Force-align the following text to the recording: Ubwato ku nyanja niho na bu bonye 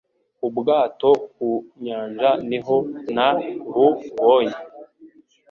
Ubwato 0.47 1.09
ku 1.33 1.47
nyanja 1.83 2.29
niho 2.49 2.75
na 3.15 3.27
bu 3.73 3.87
bonye 4.23 4.57